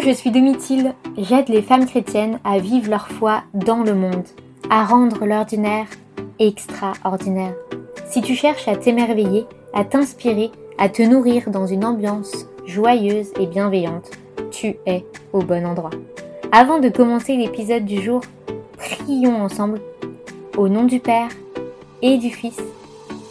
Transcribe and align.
Je 0.00 0.12
suis 0.12 0.30
Domitil. 0.30 0.94
J'aide 1.16 1.48
les 1.48 1.62
femmes 1.62 1.86
chrétiennes 1.86 2.38
à 2.44 2.58
vivre 2.58 2.88
leur 2.88 3.08
foi 3.08 3.42
dans 3.52 3.82
le 3.82 3.94
monde, 3.94 4.24
à 4.70 4.84
rendre 4.84 5.26
l'ordinaire 5.26 5.86
extraordinaire. 6.38 7.54
Si 8.08 8.22
tu 8.22 8.34
cherches 8.34 8.68
à 8.68 8.76
t'émerveiller, 8.76 9.44
à 9.74 9.84
t'inspirer, 9.84 10.50
à 10.78 10.88
te 10.88 11.02
nourrir 11.02 11.50
dans 11.50 11.66
une 11.66 11.84
ambiance 11.84 12.46
joyeuse 12.64 13.32
et 13.40 13.46
bienveillante, 13.46 14.10
tu 14.52 14.76
es 14.86 15.04
au 15.32 15.40
bon 15.40 15.66
endroit. 15.66 15.90
Avant 16.52 16.78
de 16.78 16.88
commencer 16.88 17.36
l'épisode 17.36 17.84
du 17.84 18.00
jour, 18.00 18.22
prions 18.76 19.42
ensemble 19.42 19.80
au 20.56 20.68
nom 20.68 20.84
du 20.84 21.00
Père 21.00 21.30
et 22.02 22.18
du 22.18 22.30
Fils 22.30 22.60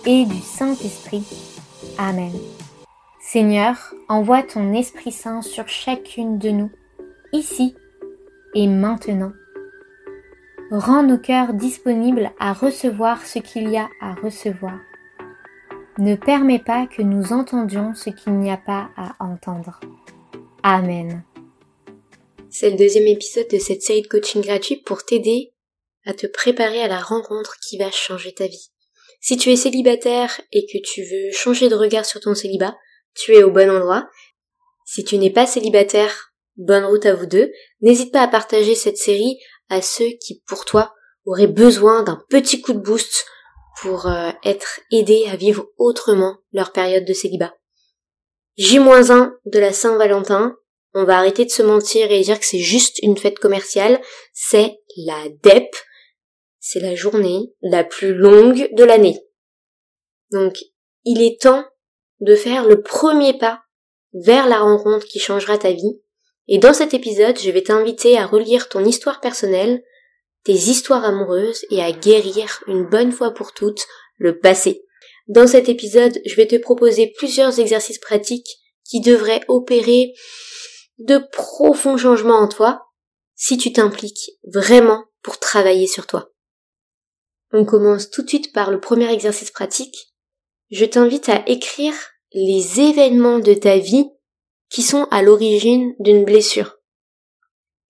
et 0.05 0.25
du 0.25 0.39
Saint-Esprit. 0.39 1.23
Amen. 1.97 2.31
Seigneur, 3.29 3.93
envoie 4.07 4.41
ton 4.41 4.73
Esprit 4.73 5.11
Saint 5.11 5.41
sur 5.41 5.67
chacune 5.67 6.39
de 6.39 6.47
nous, 6.47 6.71
ici 7.33 7.75
et 8.55 8.67
maintenant. 8.67 9.33
Rends 10.71 11.03
nos 11.03 11.17
cœurs 11.17 11.53
disponibles 11.53 12.31
à 12.39 12.53
recevoir 12.53 13.27
ce 13.27 13.39
qu'il 13.39 13.69
y 13.69 13.75
a 13.75 13.89
à 13.99 14.13
recevoir. 14.13 14.79
Ne 15.97 16.15
permets 16.15 16.63
pas 16.63 16.87
que 16.87 17.01
nous 17.01 17.33
entendions 17.33 17.93
ce 17.93 18.11
qu'il 18.11 18.31
n'y 18.35 18.49
a 18.49 18.55
pas 18.55 18.91
à 18.95 19.17
entendre. 19.19 19.81
Amen. 20.63 21.25
C'est 22.49 22.69
le 22.69 22.77
deuxième 22.77 23.07
épisode 23.07 23.49
de 23.51 23.59
cette 23.59 23.81
série 23.81 24.03
de 24.03 24.07
coaching 24.07 24.41
gratuit 24.41 24.77
pour 24.77 25.03
t'aider 25.03 25.51
à 26.05 26.13
te 26.13 26.27
préparer 26.27 26.81
à 26.81 26.87
la 26.87 27.01
rencontre 27.01 27.57
qui 27.59 27.77
va 27.77 27.91
changer 27.91 28.33
ta 28.33 28.47
vie. 28.47 28.69
Si 29.19 29.35
tu 29.35 29.49
es 29.49 29.57
célibataire 29.57 30.39
et 30.53 30.65
que 30.65 30.77
tu 30.81 31.01
veux 31.01 31.31
changer 31.33 31.67
de 31.67 31.75
regard 31.75 32.05
sur 32.05 32.21
ton 32.21 32.33
célibat, 32.33 32.73
tu 33.17 33.33
es 33.35 33.43
au 33.43 33.51
bon 33.51 33.69
endroit. 33.69 34.09
Si 34.85 35.03
tu 35.03 35.17
n'es 35.17 35.31
pas 35.31 35.45
célibataire, 35.45 36.33
bonne 36.55 36.85
route 36.85 37.05
à 37.05 37.13
vous 37.13 37.25
deux. 37.25 37.51
N'hésite 37.81 38.13
pas 38.13 38.21
à 38.21 38.27
partager 38.27 38.75
cette 38.75 38.97
série 38.97 39.37
à 39.69 39.81
ceux 39.81 40.09
qui, 40.21 40.41
pour 40.47 40.65
toi, 40.65 40.93
auraient 41.25 41.47
besoin 41.47 42.03
d'un 42.03 42.23
petit 42.29 42.61
coup 42.61 42.73
de 42.73 42.79
boost 42.79 43.25
pour 43.81 44.07
euh, 44.07 44.31
être 44.43 44.79
aidés 44.91 45.25
à 45.29 45.35
vivre 45.35 45.67
autrement 45.77 46.37
leur 46.51 46.71
période 46.71 47.05
de 47.05 47.13
célibat. 47.13 47.53
J-1 48.57 49.33
de 49.45 49.59
la 49.59 49.71
Saint-Valentin, 49.71 50.55
on 50.93 51.03
va 51.03 51.19
arrêter 51.19 51.45
de 51.45 51.51
se 51.51 51.61
mentir 51.61 52.11
et 52.11 52.21
dire 52.21 52.39
que 52.39 52.45
c'est 52.45 52.59
juste 52.59 52.97
une 53.03 53.17
fête 53.17 53.37
commerciale, 53.37 54.01
c'est 54.33 54.79
la 55.05 55.29
DEP, 55.43 55.75
c'est 56.59 56.79
la 56.79 56.95
journée 56.95 57.53
la 57.61 57.83
plus 57.83 58.15
longue 58.15 58.69
de 58.73 58.83
l'année. 58.83 59.19
Donc, 60.31 60.55
il 61.05 61.21
est 61.21 61.39
temps 61.39 61.65
de 62.19 62.35
faire 62.35 62.65
le 62.65 62.81
premier 62.81 63.37
pas 63.37 63.61
vers 64.13 64.47
la 64.47 64.59
rencontre 64.59 65.05
qui 65.05 65.19
changera 65.19 65.57
ta 65.57 65.71
vie. 65.71 66.01
Et 66.47 66.57
dans 66.57 66.73
cet 66.73 66.93
épisode, 66.93 67.37
je 67.37 67.51
vais 67.51 67.63
t'inviter 67.63 68.17
à 68.17 68.25
relire 68.25 68.69
ton 68.69 68.83
histoire 68.85 69.19
personnelle, 69.19 69.83
tes 70.43 70.53
histoires 70.53 71.03
amoureuses 71.03 71.65
et 71.71 71.81
à 71.81 71.91
guérir 71.91 72.63
une 72.67 72.85
bonne 72.85 73.11
fois 73.11 73.33
pour 73.33 73.53
toutes 73.53 73.85
le 74.17 74.39
passé. 74.39 74.83
Dans 75.27 75.45
cet 75.45 75.67
épisode, 75.67 76.19
je 76.25 76.35
vais 76.35 76.47
te 76.47 76.55
proposer 76.55 77.13
plusieurs 77.17 77.59
exercices 77.59 77.99
pratiques 77.99 78.47
qui 78.85 79.01
devraient 79.01 79.43
opérer 79.49 80.13
de 80.99 81.19
profonds 81.31 81.97
changements 81.97 82.39
en 82.39 82.47
toi 82.47 82.87
si 83.35 83.57
tu 83.57 83.73
t'impliques 83.73 84.31
vraiment 84.45 85.03
pour 85.21 85.39
travailler 85.39 85.85
sur 85.85 86.07
toi. 86.07 86.31
On 87.51 87.65
commence 87.65 88.09
tout 88.09 88.23
de 88.23 88.29
suite 88.29 88.53
par 88.53 88.71
le 88.71 88.79
premier 88.79 89.11
exercice 89.11 89.51
pratique 89.51 90.06
je 90.69 90.85
t'invite 90.85 91.29
à 91.29 91.43
écrire 91.47 91.93
les 92.33 92.81
événements 92.81 93.39
de 93.39 93.53
ta 93.53 93.77
vie 93.77 94.09
qui 94.69 94.81
sont 94.81 95.07
à 95.11 95.21
l'origine 95.21 95.95
d'une 95.99 96.25
blessure. 96.25 96.75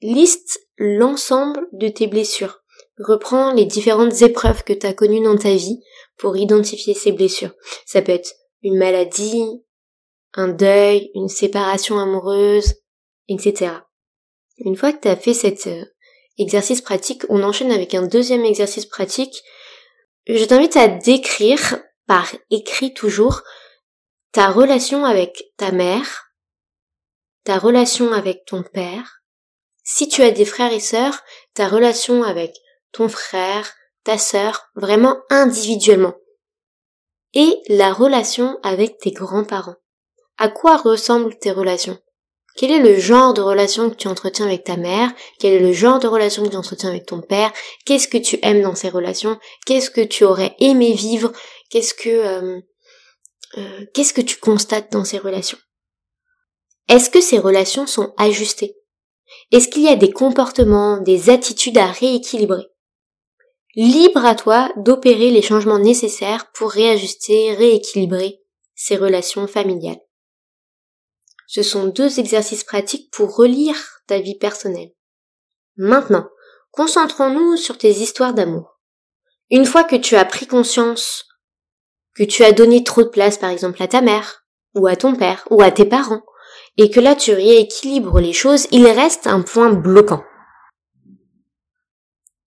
Liste 0.01 0.59
l'ensemble 0.77 1.67
de 1.73 1.87
tes 1.87 2.07
blessures. 2.07 2.59
Reprends 2.99 3.51
les 3.53 3.65
différentes 3.65 4.21
épreuves 4.21 4.63
que 4.63 4.73
tu 4.73 4.85
as 4.85 4.93
connues 4.93 5.23
dans 5.23 5.37
ta 5.37 5.53
vie 5.53 5.79
pour 6.17 6.37
identifier 6.37 6.93
ces 6.93 7.11
blessures. 7.11 7.53
Ça 7.85 8.01
peut 8.01 8.11
être 8.11 8.31
une 8.61 8.77
maladie, 8.77 9.63
un 10.33 10.49
deuil, 10.49 11.09
une 11.15 11.29
séparation 11.29 11.97
amoureuse, 11.99 12.75
etc. 13.27 13.71
Une 14.59 14.75
fois 14.75 14.93
que 14.93 15.01
tu 15.01 15.07
as 15.07 15.15
fait 15.15 15.33
cet 15.33 15.67
euh, 15.67 15.83
exercice 16.37 16.81
pratique, 16.81 17.23
on 17.29 17.43
enchaîne 17.43 17.71
avec 17.71 17.93
un 17.93 18.05
deuxième 18.05 18.45
exercice 18.45 18.85
pratique. 18.85 19.43
Je 20.27 20.43
t'invite 20.45 20.75
à 20.75 20.87
décrire 20.87 21.79
par 22.07 22.33
écrit 22.49 22.93
toujours 22.93 23.43
ta 24.31 24.49
relation 24.49 25.05
avec 25.05 25.51
ta 25.57 25.71
mère, 25.71 26.31
ta 27.43 27.59
relation 27.59 28.11
avec 28.13 28.45
ton 28.45 28.63
père, 28.63 29.21
si 29.83 30.07
tu 30.07 30.21
as 30.21 30.31
des 30.31 30.45
frères 30.45 30.73
et 30.73 30.81
sœurs, 30.81 31.21
ta 31.53 31.67
relation 31.67 32.23
avec 32.23 32.57
ton 32.91 33.07
frère, 33.07 33.73
ta 34.03 34.17
sœur, 34.17 34.69
vraiment 34.75 35.17
individuellement. 35.29 36.15
Et 37.33 37.61
la 37.67 37.93
relation 37.93 38.57
avec 38.63 38.97
tes 38.97 39.11
grands-parents. 39.11 39.75
À 40.37 40.49
quoi 40.49 40.77
ressemblent 40.77 41.37
tes 41.37 41.51
relations? 41.51 41.97
Quel 42.57 42.71
est 42.71 42.79
le 42.79 42.99
genre 42.99 43.35
de 43.35 43.41
relation 43.41 43.89
que 43.89 43.95
tu 43.95 44.07
entretiens 44.07 44.47
avec 44.47 44.63
ta 44.63 44.77
mère? 44.77 45.11
Quel 45.39 45.53
est 45.53 45.59
le 45.59 45.73
genre 45.73 45.99
de 45.99 46.07
relation 46.07 46.43
que 46.43 46.49
tu 46.49 46.55
entretiens 46.57 46.89
avec 46.89 47.05
ton 47.05 47.21
père? 47.21 47.53
Qu'est-ce 47.85 48.07
que 48.07 48.17
tu 48.17 48.39
aimes 48.41 48.63
dans 48.63 48.73
ces 48.73 48.89
relations? 48.89 49.37
Qu'est-ce 49.67 49.91
que 49.91 50.01
tu 50.01 50.23
aurais 50.23 50.55
aimé 50.59 50.93
vivre? 50.93 51.31
Qu'est-ce 51.69 51.93
que 51.93 52.09
euh, 52.09 52.61
euh, 53.57 53.85
qu'est-ce 53.93 54.13
que 54.13 54.21
tu 54.21 54.37
constates 54.37 54.91
dans 54.91 55.05
ces 55.05 55.17
relations? 55.17 55.57
Est-ce 56.87 57.09
que 57.09 57.21
ces 57.21 57.39
relations 57.39 57.87
sont 57.87 58.13
ajustées? 58.17 58.75
Est-ce 59.51 59.67
qu'il 59.67 59.83
y 59.83 59.89
a 59.89 59.95
des 59.95 60.11
comportements, 60.11 60.99
des 61.01 61.29
attitudes 61.29 61.77
à 61.77 61.87
rééquilibrer? 61.87 62.65
Libre 63.75 64.25
à 64.25 64.35
toi 64.35 64.71
d'opérer 64.77 65.29
les 65.29 65.41
changements 65.41 65.79
nécessaires 65.79 66.51
pour 66.53 66.71
réajuster, 66.71 67.53
rééquilibrer 67.53 68.41
ces 68.73 68.95
relations 68.95 69.47
familiales. 69.47 70.01
Ce 71.47 71.63
sont 71.63 71.87
deux 71.87 72.19
exercices 72.19 72.63
pratiques 72.63 73.11
pour 73.11 73.35
relire 73.35 74.01
ta 74.07 74.19
vie 74.19 74.37
personnelle. 74.37 74.91
Maintenant, 75.75 76.27
concentrons-nous 76.71 77.57
sur 77.57 77.77
tes 77.77 77.91
histoires 77.91 78.33
d'amour. 78.33 78.79
Une 79.49 79.65
fois 79.65 79.83
que 79.83 79.95
tu 79.95 80.15
as 80.15 80.25
pris 80.25 80.47
conscience 80.47 81.26
que 82.17 82.23
tu 82.23 82.43
as 82.43 82.51
donné 82.51 82.83
trop 82.83 83.03
de 83.03 83.09
place 83.09 83.37
par 83.37 83.51
exemple 83.51 83.81
à 83.83 83.87
ta 83.87 84.01
mère, 84.01 84.43
ou 84.75 84.87
à 84.87 84.95
ton 84.95 85.15
père, 85.15 85.47
ou 85.51 85.61
à 85.61 85.69
tes 85.69 85.85
parents, 85.85 86.23
et 86.77 86.89
que 86.89 86.99
là 86.99 87.15
tu 87.15 87.31
rééquilibres 87.31 88.19
les 88.19 88.33
choses, 88.33 88.67
il 88.71 88.87
reste 88.87 89.27
un 89.27 89.41
point 89.41 89.71
bloquant. 89.71 90.23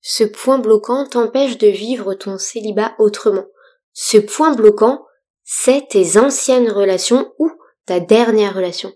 Ce 0.02 0.24
point 0.24 0.58
bloquant 0.58 1.06
t'empêche 1.06 1.58
de 1.58 1.68
vivre 1.68 2.14
ton 2.14 2.38
célibat 2.38 2.94
autrement. 2.98 3.44
Ce 3.92 4.18
point 4.18 4.54
bloquant, 4.54 5.04
c'est 5.44 5.86
tes 5.88 6.18
anciennes 6.18 6.70
relations 6.70 7.32
ou 7.38 7.50
ta 7.86 8.00
dernière 8.00 8.54
relation. 8.54 8.92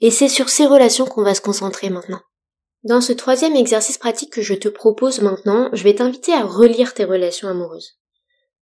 Et 0.00 0.10
c'est 0.10 0.28
sur 0.28 0.48
ces 0.48 0.66
relations 0.66 1.04
qu'on 1.04 1.22
va 1.22 1.34
se 1.34 1.40
concentrer 1.40 1.90
maintenant. 1.90 2.20
Dans 2.82 3.00
ce 3.00 3.12
troisième 3.12 3.56
exercice 3.56 3.98
pratique 3.98 4.32
que 4.32 4.42
je 4.42 4.54
te 4.54 4.68
propose 4.68 5.20
maintenant, 5.20 5.70
je 5.72 5.84
vais 5.84 5.94
t'inviter 5.94 6.32
à 6.32 6.42
relire 6.42 6.94
tes 6.94 7.04
relations 7.04 7.48
amoureuses. 7.48 7.98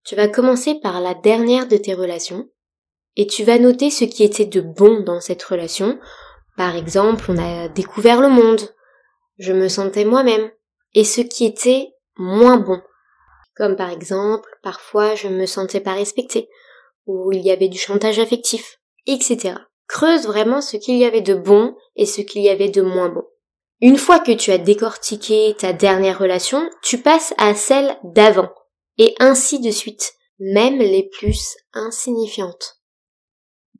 Tu 0.08 0.16
vas 0.16 0.26
commencer 0.26 0.76
par 0.76 1.02
la 1.02 1.12
dernière 1.12 1.68
de 1.68 1.76
tes 1.76 1.92
relations 1.92 2.48
et 3.16 3.26
tu 3.26 3.44
vas 3.44 3.58
noter 3.58 3.90
ce 3.90 4.06
qui 4.06 4.24
était 4.24 4.46
de 4.46 4.62
bon 4.62 5.00
dans 5.00 5.20
cette 5.20 5.42
relation. 5.42 5.98
Par 6.56 6.76
exemple, 6.76 7.26
on 7.28 7.36
a 7.36 7.68
découvert 7.68 8.22
le 8.22 8.30
monde, 8.30 8.74
je 9.36 9.52
me 9.52 9.68
sentais 9.68 10.06
moi-même, 10.06 10.50
et 10.94 11.04
ce 11.04 11.20
qui 11.20 11.44
était 11.44 11.90
moins 12.16 12.56
bon. 12.56 12.80
Comme 13.54 13.76
par 13.76 13.90
exemple, 13.90 14.48
parfois 14.62 15.14
je 15.14 15.28
me 15.28 15.44
sentais 15.44 15.80
pas 15.80 15.92
respectée, 15.92 16.48
ou 17.04 17.30
il 17.32 17.42
y 17.42 17.50
avait 17.50 17.68
du 17.68 17.78
chantage 17.78 18.18
affectif, 18.18 18.78
etc. 19.06 19.56
Creuse 19.88 20.26
vraiment 20.26 20.62
ce 20.62 20.78
qu'il 20.78 20.96
y 20.96 21.04
avait 21.04 21.20
de 21.20 21.34
bon 21.34 21.76
et 21.96 22.06
ce 22.06 22.22
qu'il 22.22 22.40
y 22.40 22.48
avait 22.48 22.70
de 22.70 22.80
moins 22.80 23.10
bon. 23.10 23.24
Une 23.82 23.98
fois 23.98 24.20
que 24.20 24.32
tu 24.32 24.52
as 24.52 24.58
décortiqué 24.58 25.54
ta 25.58 25.74
dernière 25.74 26.18
relation, 26.18 26.70
tu 26.80 26.96
passes 26.96 27.34
à 27.36 27.54
celle 27.54 27.98
d'avant 28.04 28.48
et 28.98 29.14
ainsi 29.18 29.60
de 29.60 29.70
suite, 29.70 30.12
même 30.38 30.78
les 30.78 31.08
plus 31.08 31.56
insignifiantes. 31.72 32.78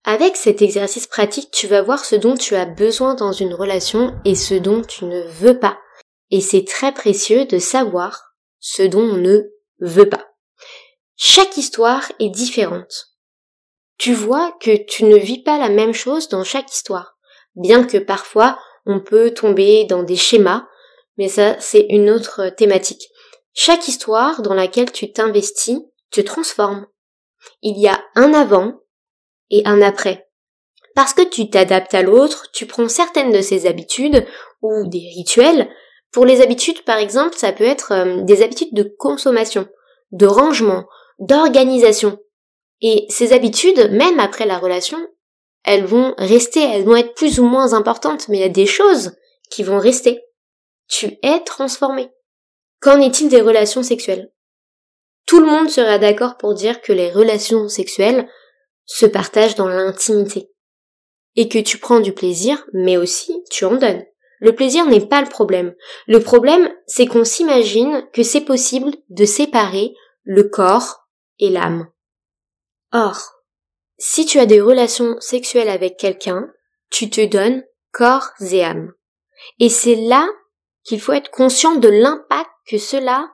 Avec 0.05 0.37
cet 0.37 0.63
exercice 0.63 1.07
pratique, 1.07 1.51
tu 1.51 1.67
vas 1.67 1.83
voir 1.83 2.05
ce 2.05 2.17
dont 2.17 2.37
tu 2.37 2.55
as 2.55 2.65
besoin 2.65 3.15
dans 3.15 3.33
une 3.33 3.53
relation 3.53 4.15
et 4.25 4.35
ce 4.35 4.55
dont 4.55 4.83
tu 4.83 5.05
ne 5.05 5.23
veux 5.23 5.59
pas. 5.59 5.79
Et 6.31 6.41
c'est 6.41 6.65
très 6.65 6.93
précieux 6.93 7.45
de 7.47 7.59
savoir 7.59 8.35
ce 8.61 8.83
dont 8.83 9.03
on 9.03 9.17
ne 9.17 9.41
veut 9.81 10.09
pas. 10.09 10.27
Chaque 11.17 11.57
histoire 11.57 12.11
est 12.21 12.31
différente. 12.31 13.09
Tu 13.99 14.15
vois 14.15 14.57
que 14.61 14.77
tu 14.85 15.05
ne 15.05 15.17
vis 15.17 15.43
pas 15.43 15.59
la 15.59 15.69
même 15.69 15.93
chose 15.93 16.29
dans 16.29 16.45
chaque 16.45 16.73
histoire, 16.73 17.19
bien 17.57 17.85
que 17.85 17.99
parfois 17.99 18.59
on 18.87 19.01
peut 19.01 19.33
tomber 19.33 19.85
dans 19.85 20.05
des 20.05 20.17
schémas, 20.17 20.67
mais 21.17 21.29
ça 21.29 21.59
c'est 21.59 21.87
une 21.89 22.09
autre 22.09 22.51
thématique. 22.51 23.09
Chaque 23.61 23.89
histoire 23.89 24.41
dans 24.41 24.55
laquelle 24.55 24.93
tu 24.93 25.11
t'investis 25.11 25.81
te 26.13 26.21
transforme. 26.21 26.87
Il 27.61 27.77
y 27.77 27.89
a 27.89 28.01
un 28.15 28.33
avant 28.33 28.75
et 29.51 29.63
un 29.65 29.83
après. 29.83 30.29
Parce 30.95 31.13
que 31.13 31.23
tu 31.23 31.51
t'adaptes 31.51 31.93
à 31.93 32.03
l'autre, 32.03 32.53
tu 32.53 32.67
prends 32.67 32.89
certaines 32.89 33.33
de 33.33 33.41
ses 33.41 33.67
habitudes 33.67 34.25
ou 34.63 34.87
des 34.87 35.11
rituels. 35.13 35.69
Pour 36.13 36.25
les 36.25 36.41
habitudes, 36.41 36.85
par 36.85 36.99
exemple, 36.99 37.35
ça 37.37 37.53
peut 37.53 37.65
être 37.65 37.91
euh, 37.91 38.23
des 38.23 38.45
habitudes 38.45 38.75
de 38.75 38.95
consommation, 38.97 39.67
de 40.13 40.27
rangement, 40.27 40.87
d'organisation. 41.19 42.17
Et 42.81 43.07
ces 43.09 43.33
habitudes, 43.33 43.91
même 43.91 44.21
après 44.21 44.47
la 44.47 44.59
relation, 44.59 45.05
elles 45.65 45.85
vont 45.85 46.15
rester, 46.17 46.61
elles 46.61 46.85
vont 46.85 46.95
être 46.95 47.15
plus 47.15 47.41
ou 47.41 47.45
moins 47.45 47.73
importantes, 47.73 48.29
mais 48.29 48.37
il 48.37 48.43
y 48.43 48.45
a 48.45 48.51
des 48.51 48.67
choses 48.67 49.17
qui 49.51 49.65
vont 49.65 49.81
rester. 49.81 50.23
Tu 50.87 51.19
es 51.25 51.41
transformé. 51.41 52.13
Qu'en 52.81 53.01
est-il 53.01 53.29
des 53.29 53.41
relations 53.41 53.83
sexuelles? 53.83 54.31
Tout 55.27 55.41
le 55.41 55.47
monde 55.47 55.69
sera 55.69 55.99
d'accord 55.99 56.37
pour 56.37 56.55
dire 56.55 56.81
que 56.81 56.93
les 56.93 57.11
relations 57.11 57.69
sexuelles 57.69 58.29
se 58.85 59.07
partagent 59.07 59.57
dans 59.57 59.69
l'intimité. 59.69 60.51
Et 61.37 61.49
que 61.49 61.59
tu 61.59 61.79
prends 61.79 62.01
du 62.01 62.13
plaisir, 62.13 62.65
mais 62.73 62.97
aussi 62.97 63.45
tu 63.51 63.65
en 63.65 63.77
donnes. 63.77 64.05
Le 64.41 64.55
plaisir 64.55 64.87
n'est 64.87 65.07
pas 65.07 65.21
le 65.21 65.29
problème. 65.29 65.75
Le 66.07 66.21
problème, 66.21 66.73
c'est 66.87 67.07
qu'on 67.07 67.25
s'imagine 67.25 68.07
que 68.13 68.23
c'est 68.23 68.41
possible 68.41 68.93
de 69.09 69.25
séparer 69.25 69.95
le 70.23 70.45
corps 70.45 71.09
et 71.39 71.51
l'âme. 71.51 71.89
Or, 72.93 73.19
si 73.99 74.25
tu 74.25 74.39
as 74.39 74.47
des 74.47 74.61
relations 74.61 75.17
sexuelles 75.21 75.69
avec 75.69 75.97
quelqu'un, 75.97 76.49
tu 76.91 77.11
te 77.11 77.25
donnes 77.27 77.65
corps 77.93 78.31
et 78.41 78.65
âme. 78.65 78.93
Et 79.59 79.69
c'est 79.69 79.97
là 79.97 80.27
qu'il 80.85 81.01
faut 81.01 81.13
être 81.13 81.31
conscient 81.31 81.77
de 81.77 81.89
l'impact 81.89 82.49
que 82.69 82.79
cela 82.79 83.33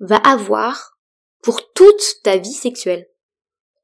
va 0.00 0.16
avoir 0.16 0.98
pour 1.42 1.72
toute 1.72 2.02
ta 2.22 2.36
vie 2.36 2.52
sexuelle. 2.52 3.06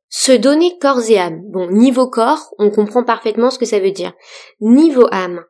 Se 0.09 0.33
donner 0.33 0.79
corps 0.81 1.09
et 1.09 1.19
âme. 1.19 1.43
Bon, 1.51 1.71
niveau 1.71 2.09
corps, 2.09 2.55
on 2.59 2.71
comprend 2.71 3.05
parfaitement 3.05 3.51
ce 3.51 3.59
que 3.59 3.65
ça 3.65 3.79
veut 3.79 3.93
dire. 3.93 4.13
Niveau 4.61 5.07
âme. 5.13 5.45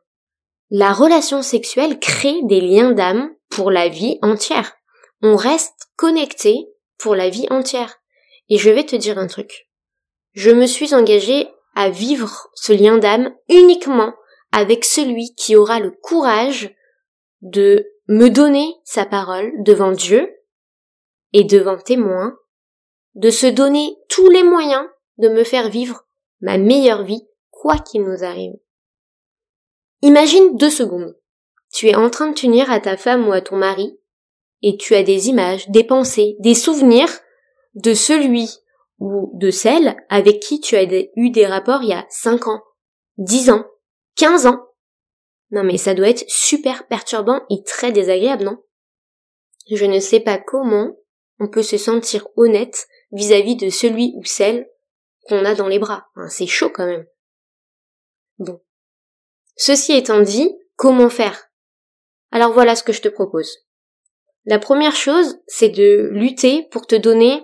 La 0.69 0.93
relation 0.93 1.41
sexuelle 1.41 1.99
crée 1.99 2.39
des 2.43 2.61
liens 2.61 2.91
d'âme 2.91 3.33
pour 3.49 3.71
la 3.71 3.89
vie 3.89 4.19
entière. 4.21 4.73
On 5.21 5.35
reste 5.35 5.89
connecté 5.95 6.67
pour 6.97 7.15
la 7.15 7.29
vie 7.29 7.47
entière. 7.49 7.97
Et 8.49 8.57
je 8.57 8.69
vais 8.69 8.85
te 8.85 8.95
dire 8.95 9.17
un 9.17 9.27
truc. 9.27 9.67
Je 10.33 10.51
me 10.51 10.67
suis 10.67 10.93
engagée 10.93 11.49
à 11.75 11.89
vivre 11.89 12.49
ce 12.53 12.71
lien 12.71 12.97
d'âme 12.97 13.33
uniquement 13.49 14.13
avec 14.51 14.85
celui 14.85 15.33
qui 15.35 15.55
aura 15.55 15.79
le 15.79 15.91
courage 15.91 16.73
de 17.41 17.90
me 18.07 18.29
donner 18.29 18.73
sa 18.83 19.05
parole 19.05 19.51
devant 19.63 19.91
Dieu 19.91 20.29
et 21.33 21.43
devant 21.43 21.77
témoins, 21.77 22.37
de 23.15 23.29
se 23.29 23.47
donner 23.47 23.95
tous 24.09 24.29
les 24.29 24.43
moyens 24.43 24.85
de 25.17 25.29
me 25.29 25.43
faire 25.43 25.69
vivre 25.69 26.05
ma 26.41 26.57
meilleure 26.57 27.03
vie, 27.03 27.27
quoi 27.49 27.77
qu'il 27.77 28.03
nous 28.03 28.23
arrive. 28.23 28.53
Imagine 30.01 30.57
deux 30.57 30.69
secondes. 30.69 31.15
Tu 31.71 31.87
es 31.87 31.95
en 31.95 32.09
train 32.09 32.29
de 32.29 32.33
t'unir 32.33 32.71
à 32.71 32.79
ta 32.79 32.97
femme 32.97 33.27
ou 33.27 33.31
à 33.31 33.41
ton 33.41 33.55
mari, 33.55 33.97
et 34.61 34.77
tu 34.77 34.95
as 34.95 35.03
des 35.03 35.29
images, 35.29 35.69
des 35.69 35.83
pensées, 35.83 36.35
des 36.39 36.55
souvenirs 36.55 37.09
de 37.75 37.93
celui 37.93 38.49
ou 38.99 39.31
de 39.33 39.51
celle 39.51 39.95
avec 40.09 40.39
qui 40.39 40.59
tu 40.59 40.75
as 40.75 40.83
eu 40.83 41.29
des 41.29 41.45
rapports 41.45 41.81
il 41.83 41.89
y 41.89 41.93
a 41.93 42.05
5 42.09 42.47
ans, 42.47 42.61
10 43.17 43.51
ans, 43.51 43.65
15 44.17 44.47
ans. 44.47 44.59
Non 45.51 45.63
mais 45.63 45.77
ça 45.77 45.93
doit 45.93 46.09
être 46.09 46.23
super 46.27 46.87
perturbant 46.87 47.41
et 47.49 47.63
très 47.63 47.91
désagréable, 47.91 48.45
non? 48.45 48.57
Je 49.69 49.85
ne 49.85 49.99
sais 49.99 50.21
pas 50.21 50.37
comment 50.37 50.95
on 51.39 51.47
peut 51.47 51.63
se 51.63 51.77
sentir 51.77 52.27
honnête 52.35 52.87
vis-à-vis 53.11 53.55
de 53.55 53.69
celui 53.69 54.13
ou 54.15 54.23
celle 54.23 54.67
qu'on 55.27 55.45
a 55.45 55.53
dans 55.53 55.67
les 55.67 55.79
bras. 55.79 56.07
c'est 56.29 56.47
chaud 56.47 56.69
quand 56.73 56.85
même. 56.85 57.05
Bon. 58.39 58.59
Ceci 59.55 59.93
étant 59.93 60.21
dit, 60.21 60.51
comment 60.75 61.09
faire? 61.09 61.49
Alors 62.31 62.53
voilà 62.53 62.75
ce 62.75 62.83
que 62.83 62.93
je 62.93 63.01
te 63.01 63.09
propose. 63.09 63.59
La 64.45 64.57
première 64.57 64.95
chose, 64.95 65.39
c'est 65.47 65.69
de 65.69 66.09
lutter 66.11 66.67
pour 66.71 66.87
te 66.87 66.95
donner 66.95 67.43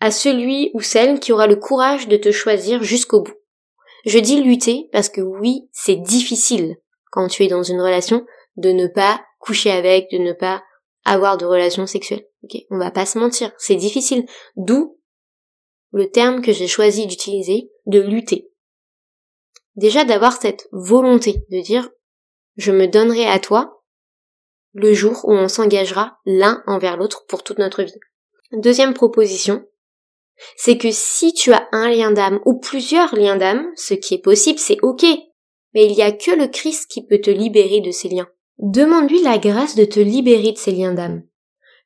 à 0.00 0.10
celui 0.10 0.70
ou 0.74 0.80
celle 0.80 1.18
qui 1.18 1.32
aura 1.32 1.46
le 1.46 1.56
courage 1.56 2.06
de 2.06 2.16
te 2.16 2.30
choisir 2.30 2.82
jusqu'au 2.82 3.22
bout. 3.22 3.34
Je 4.04 4.18
dis 4.18 4.40
lutter 4.42 4.88
parce 4.92 5.08
que 5.08 5.20
oui, 5.20 5.68
c'est 5.72 5.96
difficile 5.96 6.76
quand 7.10 7.28
tu 7.28 7.44
es 7.44 7.48
dans 7.48 7.62
une 7.62 7.80
relation 7.80 8.26
de 8.56 8.70
ne 8.70 8.86
pas 8.86 9.20
coucher 9.38 9.70
avec, 9.70 10.10
de 10.10 10.18
ne 10.18 10.32
pas 10.32 10.62
avoir 11.04 11.38
de 11.38 11.46
relations 11.46 11.86
sexuelles. 11.86 12.26
Ok, 12.44 12.60
on 12.70 12.78
va 12.78 12.90
pas 12.90 13.06
se 13.06 13.18
mentir, 13.18 13.52
c'est 13.58 13.76
difficile. 13.76 14.26
D'où 14.56 14.98
le 15.92 16.10
terme 16.10 16.42
que 16.42 16.52
j'ai 16.52 16.68
choisi 16.68 17.06
d'utiliser, 17.06 17.70
de 17.86 18.00
lutter. 18.00 18.50
Déjà 19.76 20.04
d'avoir 20.04 20.32
cette 20.32 20.68
volonté 20.72 21.44
de 21.50 21.60
dire 21.62 21.90
je 22.56 22.72
me 22.72 22.86
donnerai 22.86 23.26
à 23.26 23.38
toi 23.38 23.82
le 24.74 24.92
jour 24.92 25.20
où 25.24 25.32
on 25.32 25.48
s'engagera 25.48 26.18
l'un 26.26 26.62
envers 26.66 26.96
l'autre 26.96 27.24
pour 27.26 27.42
toute 27.42 27.58
notre 27.58 27.82
vie. 27.82 27.94
Deuxième 28.52 28.94
proposition, 28.94 29.64
c'est 30.56 30.78
que 30.78 30.90
si 30.90 31.32
tu 31.32 31.52
as 31.52 31.68
un 31.72 31.88
lien 31.88 32.10
d'âme 32.10 32.40
ou 32.44 32.58
plusieurs 32.58 33.14
liens 33.14 33.36
d'âme, 33.36 33.66
ce 33.76 33.94
qui 33.94 34.14
est 34.14 34.22
possible, 34.22 34.58
c'est 34.58 34.78
ok. 34.82 35.04
Mais 35.74 35.86
il 35.86 35.92
n'y 35.92 36.02
a 36.02 36.12
que 36.12 36.30
le 36.30 36.48
Christ 36.48 36.90
qui 36.90 37.06
peut 37.06 37.20
te 37.20 37.30
libérer 37.30 37.80
de 37.80 37.90
ces 37.90 38.08
liens. 38.08 38.28
Demande-lui 38.58 39.22
la 39.22 39.38
grâce 39.38 39.76
de 39.76 39.84
te 39.84 40.00
libérer 40.00 40.52
de 40.52 40.58
ces 40.58 40.72
liens 40.72 40.94
d'âme. 40.94 41.22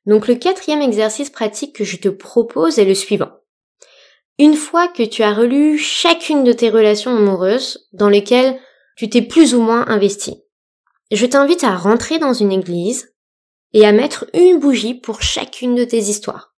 Donc 0.05 0.27
le 0.27 0.35
quatrième 0.35 0.81
exercice 0.81 1.29
pratique 1.29 1.75
que 1.75 1.83
je 1.83 1.97
te 1.97 2.09
propose 2.09 2.79
est 2.79 2.85
le 2.85 2.95
suivant. 2.95 3.31
Une 4.39 4.55
fois 4.55 4.87
que 4.87 5.03
tu 5.03 5.21
as 5.21 5.33
relu 5.33 5.77
chacune 5.77 6.43
de 6.43 6.53
tes 6.53 6.69
relations 6.69 7.15
amoureuses 7.15 7.87
dans 7.93 8.09
lesquelles 8.09 8.59
tu 8.97 9.09
t'es 9.09 9.21
plus 9.21 9.53
ou 9.53 9.61
moins 9.61 9.87
investi, 9.87 10.43
je 11.11 11.25
t'invite 11.25 11.63
à 11.63 11.75
rentrer 11.75 12.17
dans 12.17 12.33
une 12.33 12.51
église 12.51 13.13
et 13.73 13.85
à 13.85 13.91
mettre 13.91 14.25
une 14.33 14.59
bougie 14.59 14.95
pour 14.95 15.21
chacune 15.21 15.75
de 15.75 15.83
tes 15.83 15.99
histoires. 15.99 16.55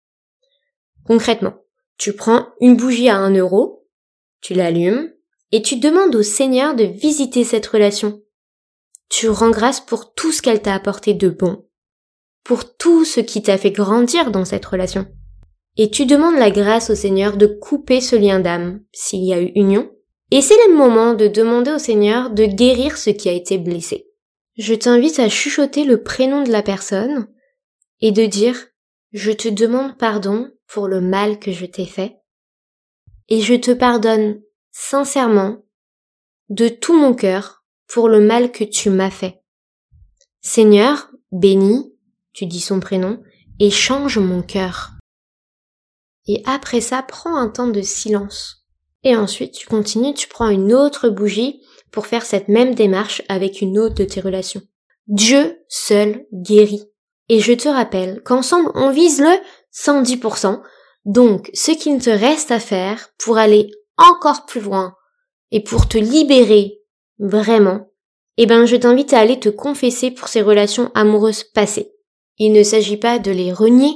Concrètement, 1.05 1.55
tu 1.97 2.13
prends 2.13 2.47
une 2.61 2.77
bougie 2.77 3.09
à 3.09 3.17
un 3.17 3.33
euro, 3.33 3.87
tu 4.41 4.53
l'allumes, 4.53 5.11
et 5.51 5.61
tu 5.61 5.77
demandes 5.77 6.15
au 6.15 6.23
Seigneur 6.23 6.75
de 6.75 6.83
visiter 6.83 7.43
cette 7.43 7.67
relation. 7.67 8.21
Tu 9.09 9.29
rends 9.29 9.51
grâce 9.51 9.79
pour 9.79 10.13
tout 10.13 10.31
ce 10.31 10.41
qu'elle 10.41 10.61
t'a 10.61 10.73
apporté 10.73 11.13
de 11.13 11.29
bon, 11.29 11.65
pour 12.43 12.75
tout 12.75 13.05
ce 13.05 13.19
qui 13.19 13.41
t'a 13.41 13.57
fait 13.57 13.71
grandir 13.71 14.31
dans 14.31 14.45
cette 14.45 14.65
relation. 14.65 15.07
Et 15.77 15.91
tu 15.91 16.05
demandes 16.05 16.37
la 16.37 16.51
grâce 16.51 16.89
au 16.89 16.95
Seigneur 16.95 17.37
de 17.37 17.47
couper 17.47 18.01
ce 18.01 18.15
lien 18.15 18.39
d'âme, 18.39 18.81
s'il 18.93 19.23
y 19.23 19.33
a 19.33 19.41
eu 19.41 19.51
union, 19.55 19.91
et 20.31 20.41
c'est 20.41 20.57
le 20.67 20.75
moment 20.75 21.13
de 21.13 21.27
demander 21.27 21.71
au 21.71 21.79
Seigneur 21.79 22.31
de 22.31 22.45
guérir 22.45 22.97
ce 22.97 23.09
qui 23.09 23.29
a 23.29 23.33
été 23.33 23.57
blessé. 23.57 24.07
Je 24.57 24.73
t'invite 24.73 25.19
à 25.19 25.29
chuchoter 25.29 25.83
le 25.83 26.01
prénom 26.01 26.43
de 26.43 26.51
la 26.51 26.63
personne 26.63 27.27
et 28.01 28.11
de 28.11 28.25
dire 28.25 28.67
Je 29.11 29.31
te 29.31 29.49
demande 29.49 29.97
pardon 29.97 30.49
pour 30.67 30.87
le 30.87 31.01
mal 31.01 31.39
que 31.39 31.51
je 31.51 31.65
t'ai 31.65 31.85
fait, 31.85 32.15
et 33.29 33.41
je 33.41 33.53
te 33.53 33.71
pardonne 33.71 34.41
sincèrement 34.77 35.63
de 36.49 36.67
tout 36.67 36.99
mon 36.99 37.13
cœur 37.13 37.63
pour 37.87 38.09
le 38.09 38.19
mal 38.19 38.51
que 38.51 38.65
tu 38.65 38.89
m'as 38.89 39.09
fait. 39.09 39.41
Seigneur, 40.41 41.11
bénis, 41.31 41.95
tu 42.33 42.45
dis 42.45 42.59
son 42.59 42.81
prénom, 42.81 43.23
et 43.59 43.71
change 43.71 44.19
mon 44.19 44.41
cœur. 44.41 44.91
Et 46.27 46.43
après 46.45 46.81
ça, 46.81 47.01
prends 47.03 47.37
un 47.37 47.47
temps 47.47 47.69
de 47.69 47.81
silence. 47.81 48.65
Et 49.03 49.15
ensuite, 49.15 49.53
tu 49.53 49.65
continues, 49.65 50.13
tu 50.13 50.27
prends 50.27 50.49
une 50.49 50.73
autre 50.73 51.07
bougie 51.07 51.61
pour 51.91 52.05
faire 52.05 52.25
cette 52.25 52.49
même 52.49 52.75
démarche 52.75 53.21
avec 53.29 53.61
une 53.61 53.79
autre 53.79 53.95
de 53.95 54.03
tes 54.03 54.19
relations. 54.19 54.61
Dieu 55.07 55.57
seul 55.69 56.25
guérit. 56.33 56.91
Et 57.29 57.39
je 57.39 57.53
te 57.53 57.69
rappelle 57.69 58.21
qu'ensemble, 58.23 58.71
on 58.75 58.91
vise 58.91 59.21
le 59.21 59.37
110%. 59.73 60.61
Donc, 61.05 61.49
ce 61.53 61.71
qu'il 61.71 62.01
te 62.01 62.09
reste 62.09 62.51
à 62.51 62.59
faire 62.59 63.09
pour 63.17 63.37
aller 63.37 63.71
encore 63.97 64.45
plus 64.45 64.61
loin 64.61 64.95
et 65.51 65.61
pour 65.61 65.87
te 65.87 65.97
libérer 65.97 66.79
vraiment, 67.19 67.89
eh 68.37 68.45
ben, 68.45 68.65
je 68.65 68.75
t'invite 68.75 69.13
à 69.13 69.19
aller 69.19 69.39
te 69.39 69.49
confesser 69.49 70.11
pour 70.11 70.27
ces 70.27 70.41
relations 70.41 70.91
amoureuses 70.93 71.43
passées. 71.43 71.91
Il 72.37 72.51
ne 72.51 72.63
s'agit 72.63 72.97
pas 72.97 73.19
de 73.19 73.31
les 73.31 73.53
renier, 73.53 73.93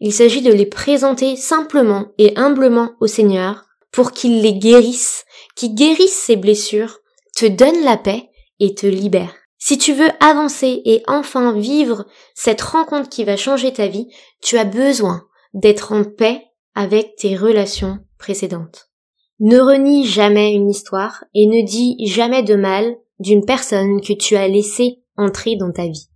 il 0.00 0.12
s'agit 0.12 0.42
de 0.42 0.52
les 0.52 0.66
présenter 0.66 1.36
simplement 1.36 2.06
et 2.18 2.32
humblement 2.36 2.92
au 3.00 3.06
Seigneur 3.06 3.64
pour 3.92 4.12
qu'il 4.12 4.42
les 4.42 4.54
guérisse, 4.54 5.24
qu'il 5.54 5.74
guérisse 5.74 6.14
ces 6.14 6.36
blessures, 6.36 6.98
te 7.34 7.46
donne 7.46 7.82
la 7.84 7.96
paix 7.96 8.30
et 8.60 8.74
te 8.74 8.86
libère. 8.86 9.34
Si 9.58 9.78
tu 9.78 9.92
veux 9.92 10.10
avancer 10.20 10.82
et 10.84 11.02
enfin 11.06 11.52
vivre 11.58 12.06
cette 12.34 12.60
rencontre 12.60 13.08
qui 13.08 13.24
va 13.24 13.36
changer 13.36 13.72
ta 13.72 13.88
vie, 13.88 14.08
tu 14.42 14.58
as 14.58 14.64
besoin 14.64 15.26
d'être 15.54 15.92
en 15.92 16.04
paix 16.04 16.42
avec 16.74 17.16
tes 17.16 17.36
relations 17.36 17.98
précédentes. 18.18 18.90
Ne 19.38 19.58
renie 19.58 20.06
jamais 20.06 20.54
une 20.54 20.70
histoire 20.70 21.24
et 21.34 21.46
ne 21.46 21.66
dis 21.66 21.96
jamais 22.06 22.42
de 22.42 22.54
mal 22.54 22.96
d'une 23.18 23.44
personne 23.44 24.00
que 24.00 24.12
tu 24.12 24.36
as 24.36 24.48
laissé 24.48 25.02
entrer 25.16 25.56
dans 25.56 25.72
ta 25.72 25.86
vie. 25.86 26.08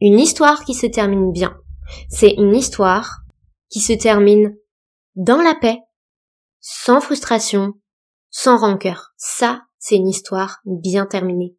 Une 0.00 0.18
histoire 0.18 0.64
qui 0.64 0.74
se 0.74 0.86
termine 0.86 1.32
bien, 1.32 1.56
c'est 2.08 2.34
une 2.34 2.54
histoire 2.54 3.20
qui 3.68 3.80
se 3.80 3.92
termine 3.92 4.56
dans 5.14 5.42
la 5.42 5.54
paix, 5.54 5.78
sans 6.60 7.00
frustration 7.00 7.74
sans 8.30 8.56
rancœur. 8.56 9.12
Ça, 9.16 9.62
c'est 9.78 9.96
une 9.96 10.08
histoire 10.08 10.60
bien 10.64 11.06
terminée. 11.06 11.56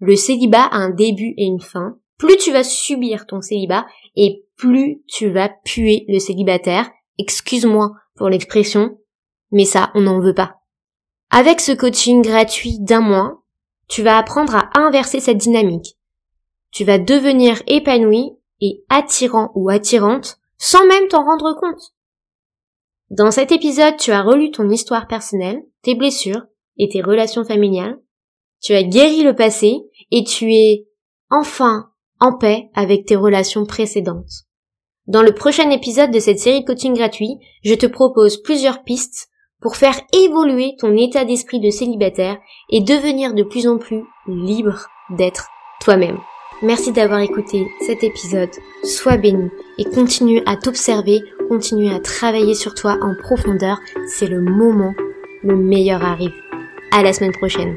Le 0.00 0.16
célibat 0.16 0.64
a 0.64 0.76
un 0.76 0.90
début 0.90 1.34
et 1.36 1.44
une 1.44 1.60
fin. 1.60 1.98
Plus 2.16 2.36
tu 2.36 2.52
vas 2.52 2.64
subir 2.64 3.26
ton 3.26 3.40
célibat 3.40 3.86
et 4.16 4.44
plus 4.56 5.02
tu 5.06 5.30
vas 5.30 5.50
puer 5.64 6.04
le 6.08 6.18
célibataire. 6.18 6.90
Excuse-moi 7.18 7.92
pour 8.14 8.28
l'expression, 8.28 8.98
mais 9.50 9.64
ça, 9.64 9.90
on 9.94 10.02
n'en 10.02 10.20
veut 10.20 10.34
pas. 10.34 10.56
Avec 11.30 11.60
ce 11.60 11.72
coaching 11.72 12.22
gratuit 12.22 12.78
d'un 12.80 13.00
mois, 13.00 13.42
tu 13.88 14.02
vas 14.02 14.18
apprendre 14.18 14.54
à 14.54 14.70
inverser 14.74 15.20
cette 15.20 15.38
dynamique. 15.38 15.96
Tu 16.70 16.84
vas 16.84 16.98
devenir 16.98 17.62
épanoui 17.66 18.32
et 18.60 18.84
attirant 18.88 19.50
ou 19.54 19.70
attirante 19.70 20.38
sans 20.58 20.86
même 20.86 21.08
t'en 21.08 21.24
rendre 21.24 21.54
compte. 21.54 21.94
Dans 23.10 23.30
cet 23.30 23.50
épisode, 23.50 23.96
tu 23.96 24.12
as 24.12 24.22
relu 24.22 24.50
ton 24.50 24.68
histoire 24.68 25.08
personnelle, 25.08 25.62
tes 25.82 25.94
blessures 25.94 26.46
et 26.76 26.88
tes 26.88 27.02
relations 27.02 27.44
familiales. 27.44 27.98
Tu 28.62 28.74
as 28.74 28.82
guéri 28.82 29.22
le 29.22 29.34
passé 29.34 29.80
et 30.10 30.22
tu 30.22 30.54
es 30.54 30.86
enfin 31.30 31.90
en 32.20 32.36
paix 32.36 32.70
avec 32.74 33.06
tes 33.06 33.16
relations 33.16 33.64
précédentes. 33.64 34.44
Dans 35.06 35.22
le 35.22 35.34
prochain 35.34 35.70
épisode 35.70 36.10
de 36.10 36.20
cette 36.20 36.38
série 36.38 36.60
de 36.60 36.66
coaching 36.66 36.94
gratuit, 36.94 37.38
je 37.64 37.74
te 37.74 37.86
propose 37.86 38.42
plusieurs 38.42 38.84
pistes 38.84 39.29
pour 39.60 39.76
faire 39.76 40.00
évoluer 40.12 40.74
ton 40.78 40.96
état 40.96 41.24
d'esprit 41.24 41.60
de 41.60 41.70
célibataire 41.70 42.38
et 42.70 42.80
devenir 42.80 43.34
de 43.34 43.42
plus 43.42 43.66
en 43.66 43.78
plus 43.78 44.02
libre 44.26 44.86
d'être 45.10 45.48
toi-même. 45.80 46.18
Merci 46.62 46.92
d'avoir 46.92 47.20
écouté 47.20 47.66
cet 47.86 48.04
épisode. 48.04 48.50
Sois 48.84 49.16
béni 49.16 49.48
et 49.78 49.84
continue 49.84 50.42
à 50.44 50.56
t'observer, 50.56 51.20
continue 51.48 51.90
à 51.90 52.00
travailler 52.00 52.54
sur 52.54 52.74
toi 52.74 52.98
en 53.00 53.14
profondeur. 53.14 53.78
C'est 54.06 54.28
le 54.28 54.42
moment, 54.42 54.92
le 55.42 55.56
meilleur 55.56 56.04
arrive. 56.04 56.34
À 56.92 57.02
la 57.02 57.12
semaine 57.12 57.32
prochaine. 57.32 57.76